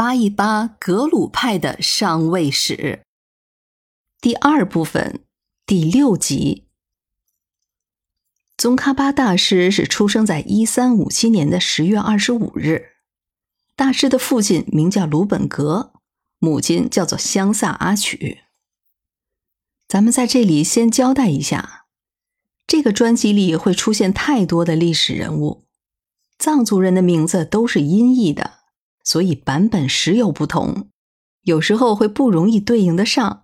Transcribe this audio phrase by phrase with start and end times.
[0.00, 3.02] 扒一扒格鲁派的上位史。
[4.18, 5.26] 第二部分
[5.66, 6.64] 第六集。
[8.56, 12.92] 宗喀巴大师是出生在一三五七年的十月二十五日。
[13.76, 15.92] 大师的父亲名叫鲁本格，
[16.38, 18.44] 母亲叫做香萨阿曲。
[19.86, 21.84] 咱们在这里先交代一下，
[22.66, 25.66] 这个专辑里会出现太多的历史人物，
[26.38, 28.59] 藏族人的名字都是音译的，
[29.10, 30.88] 所以版本时有不同，
[31.42, 33.42] 有时候会不容易对应得上。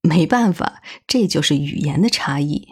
[0.00, 2.68] 没办法，这就是语言的差异。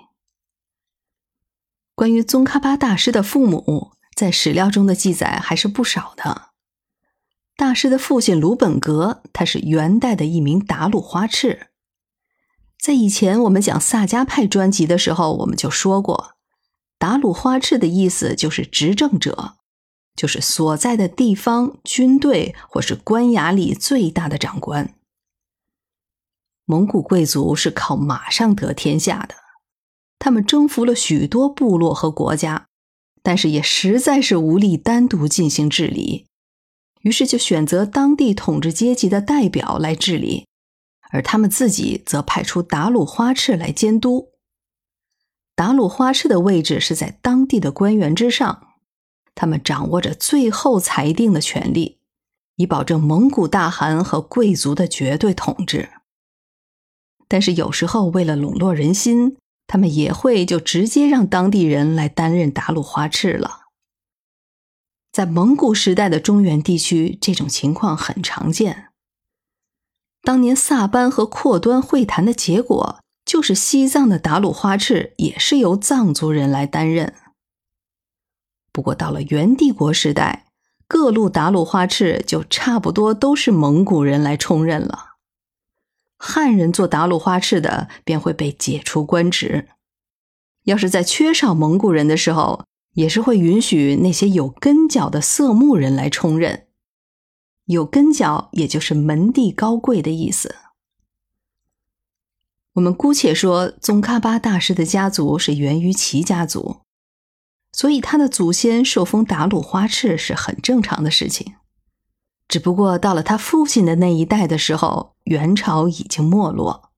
[1.94, 6.52] 关于宗喀巴大师的父母，在史料中的记载还是不少的。
[7.54, 11.66] 大师的父亲鲁本格，他是元代的一名达鲁花赤。
[12.78, 16.30] 在以前我们讲萨迦派专辑的时候，我们就说过，
[16.96, 19.58] 达鲁花赤的意思就是执政者，
[20.14, 24.94] 就是所在的地方军队或是官衙里最大的长官。
[26.64, 29.34] 蒙古贵族是靠马上得天下的。
[30.18, 32.66] 他们征服了许多部落和国家，
[33.24, 36.28] 但是也实在是无力单独进行治理，
[37.00, 40.46] 于是就选择当地统治阶级的代表来治理，
[41.10, 44.28] 而他们自己则派出达鲁花赤来监督。
[45.56, 48.71] 达鲁花赤的位置是在当地的官员之上，
[49.34, 51.98] 他们掌握着最后裁定的权利，
[52.56, 55.90] 以保证蒙古大汗和贵族的绝对统治。
[57.28, 59.36] 但是有时候为了笼络人心。
[59.68, 63.68] 他们也会就直接让当地人来担任达鲁花赤了。
[65.10, 68.88] 在蒙古时代的中原地区，这种情况很常见。
[70.22, 77.14] 当年萨班和阔端会谈的结果，就是西藏的达鲁花赤也是由藏族人来担任。
[78.72, 80.46] 不过到了元帝国时代，
[80.88, 85.10] 各路达鲁花赤就差不多都是蒙古人来充任了。
[86.16, 89.68] 汉人做达鲁花赤的便会被解除官职，
[90.64, 96.66] 要是在缺少蒙古人的时候，也是会允许那些有根脚的色目人来充任。
[97.64, 100.54] 有根脚，也就是门第高贵的意思。
[102.74, 106.81] 我们姑且说，宗喀巴大师的家族是源于齐家族，
[107.72, 111.54] 所以他的祖先受封达鲁花赤是很正常的事情。
[112.48, 116.90] 只不过到了他父亲的那一代的时候，元朝已经没落，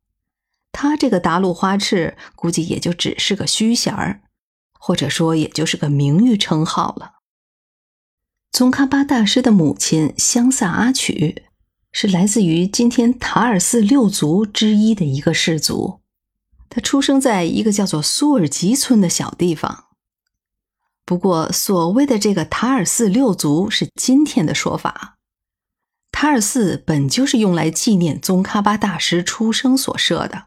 [0.72, 4.22] 他这个达鲁花赤估计也就只是个虚衔儿，
[4.72, 7.12] 或者说也就是个名誉称号了。
[8.50, 11.44] 宗喀巴大师的母亲香萨阿曲
[11.92, 16.00] 是来自于今天塔尔寺六族之一的一个氏族，
[16.68, 19.84] 他出生在一个叫做苏尔吉村的小地方。
[21.06, 25.18] 不过所谓的这个塔尔寺六族是今天的说法。
[26.10, 30.46] 塔尔寺本就是用来纪念宗喀巴大师出生所设的，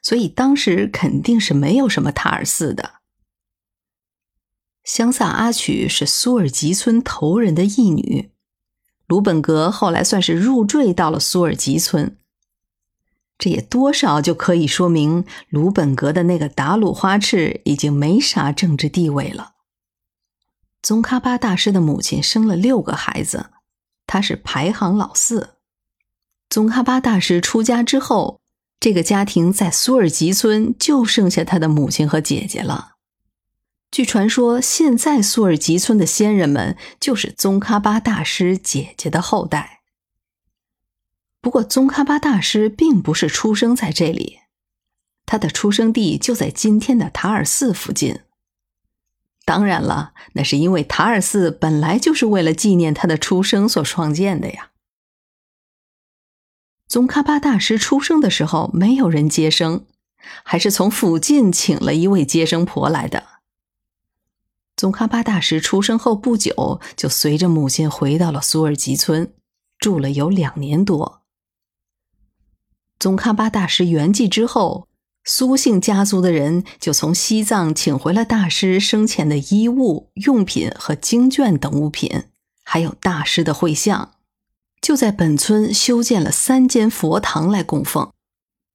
[0.00, 2.94] 所以当时肯定是没有什么塔尔寺的。
[4.84, 8.30] 香萨阿曲是苏尔吉村头人的义女，
[9.08, 12.16] 鲁本格后来算是入赘到了苏尔吉村，
[13.36, 19.55] 这也多少就可以说明鲁本格的那个达鲁花赤已经没啥政治地位了。
[20.86, 23.50] 宗喀巴大师的母亲生了六个孩子。
[24.06, 25.56] 他是排行老四。
[26.48, 28.40] 宗喀巴大师出家之后，
[28.78, 32.92] 这个家庭在苏尔吉村就剩下他的母亲和姐姐了。
[33.90, 39.80] 据传说，现在苏尔吉村的先人们就是宗喀巴大师姐姐的后代。
[41.40, 44.38] 不过，宗喀巴大师并不是出生在这里，
[45.24, 48.20] 他的出生地就在今天的塔尔寺附近。
[49.46, 54.72] 当然了，那是因为塔尔寺本来就是为了纪念他的出生所创建的呀。
[56.88, 59.86] 宗喀巴大师出生的时候没有人接生，
[60.42, 63.24] 还是从附近请了一位接生婆来的。
[64.76, 69.32] 宗喀巴大师出生后不久，就随着母亲回到了苏尔吉村，
[69.78, 71.22] 住了有两年多。
[72.98, 74.88] 宗喀巴大师圆寂之后。
[75.28, 82.22] 苏姓家族的人就从西藏请回了大师生前的衣物、用品和经卷等物品，
[82.62, 84.12] 还有大师的会像，
[84.80, 88.12] 就在本村修建了三间佛堂来供奉，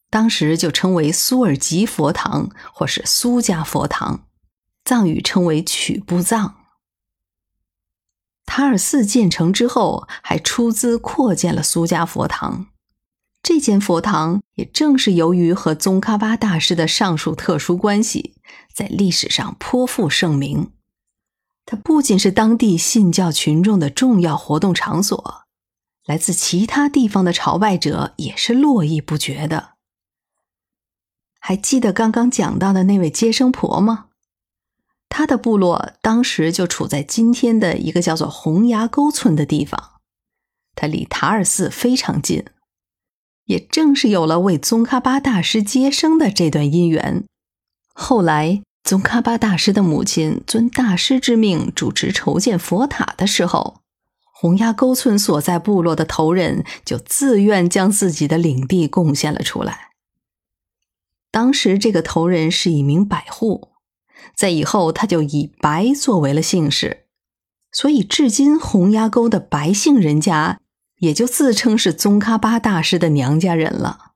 [0.09, 4.25] 当时就称为苏尔吉佛堂或是苏家佛堂，
[4.83, 6.55] 藏语称为曲布藏。
[8.45, 12.67] 塔尔寺建成之后，还出资扩建了苏家佛堂。
[13.43, 18.35] 这间佛堂也正是由于和宗喀巴大师的上述特殊关系，
[18.73, 20.71] 在历史上颇负盛名。
[21.65, 25.43] 它不仅是当地信教群众的重要活动场所，
[26.05, 29.71] 来自其他地方的朝拜者也是络绎不绝的。
[31.39, 34.07] 还记得刚刚讲到的那位接生婆吗？
[35.09, 39.99] 她的部落当时就处在今天的一个叫做洪崖沟村的地方，
[40.75, 42.45] 它离塔尔寺非常近。
[43.51, 47.25] 也正是有了为宗喀巴大师接生的这段姻缘，
[47.93, 53.81] 后来宗喀巴大师的母亲遵大师之命主持筹建佛塔的时候，
[54.33, 59.89] 洪崖沟村所在部落的头人就自愿将自己的领地贡献了出来。
[61.29, 63.71] 当时这个头人是一名百户，
[64.33, 67.03] 在以后他就以白作为了姓氏，
[67.73, 70.60] 所以至今洪崖沟的白姓人家。
[71.01, 74.13] 也就自称是宗喀巴大师的娘家人了。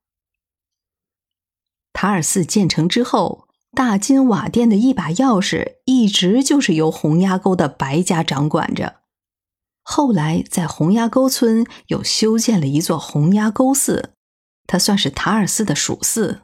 [1.94, 9.02] 塔尔寺建成之后，大金瓦店的一把钥匙一直就是由洪崖沟的白家掌管着。
[9.82, 14.14] 后来在洪崖沟村又修建了一座洪崖沟寺，
[14.68, 16.44] 它算是塔尔寺的属寺。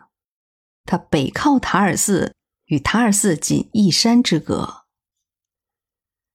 [0.85, 2.33] 它北靠塔尔寺，
[2.65, 4.85] 与塔尔寺仅一山之隔。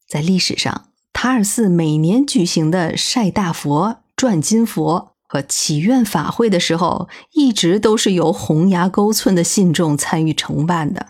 [0.06, 0.85] 在历史上。
[1.18, 11.06] 塔尔寺每年举行的晒大佛、转金佛和祈愿法会的时候，一直都是由洪崖沟村的信众参与承办的。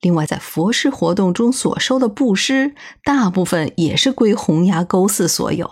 [0.00, 2.74] 另外，在佛事活动中所收的布施，
[3.04, 5.70] 大部分也是归洪崖沟寺所有。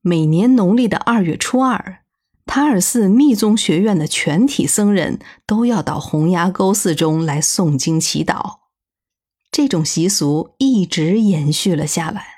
[0.00, 1.98] 每年农历的二月初二，
[2.46, 8.65] 塔尔寺密宗学院的全体僧人都要到洪崖沟寺中来诵经祈祷。
[9.50, 12.35] 这种习俗一直延续了下来。